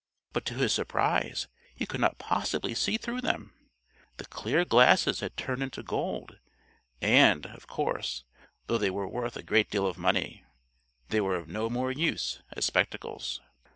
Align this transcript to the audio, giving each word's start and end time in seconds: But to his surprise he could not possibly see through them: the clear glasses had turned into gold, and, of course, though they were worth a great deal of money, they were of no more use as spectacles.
But 0.33 0.45
to 0.45 0.55
his 0.55 0.73
surprise 0.73 1.47
he 1.75 1.85
could 1.85 2.01
not 2.01 2.17
possibly 2.17 2.73
see 2.73 2.97
through 2.97 3.21
them: 3.21 3.53
the 4.17 4.25
clear 4.25 4.65
glasses 4.65 5.19
had 5.19 5.37
turned 5.37 5.61
into 5.61 5.83
gold, 5.83 6.39
and, 7.03 7.45
of 7.45 7.67
course, 7.67 8.23
though 8.65 8.79
they 8.79 8.89
were 8.89 9.07
worth 9.07 9.37
a 9.37 9.43
great 9.43 9.69
deal 9.69 9.85
of 9.85 9.99
money, 9.99 10.43
they 11.09 11.21
were 11.21 11.35
of 11.35 11.47
no 11.47 11.69
more 11.69 11.91
use 11.91 12.41
as 12.53 12.65
spectacles. 12.65 13.41